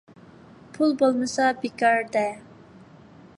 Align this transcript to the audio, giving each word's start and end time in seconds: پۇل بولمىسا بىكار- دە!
پۇل 0.77 0.95
بولمىسا 1.01 1.51
بىكار- 1.65 2.01
دە! 2.17 2.25